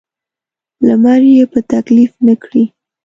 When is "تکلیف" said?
1.71-2.11